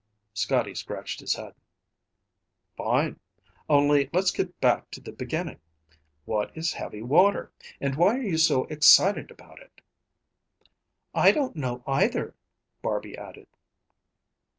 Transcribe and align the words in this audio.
Scotty 0.33 0.73
scratched 0.73 1.19
his 1.19 1.35
head. 1.35 1.53
"Fine. 2.75 3.19
Only 3.69 4.09
let's 4.11 4.31
get 4.31 4.59
back 4.59 4.89
to 4.89 4.99
the 4.99 5.11
beginning. 5.11 5.59
What 6.25 6.57
is 6.57 6.73
heavy 6.73 7.03
water? 7.03 7.51
And 7.79 7.93
why 7.93 8.17
are 8.17 8.23
you 8.23 8.39
so 8.39 8.63
excited 8.63 9.29
about 9.29 9.59
it?" 9.61 9.79
"I 11.13 11.31
don't 11.31 11.55
know, 11.55 11.83
either," 11.85 12.33
Barby 12.81 13.15
added. 13.15 13.45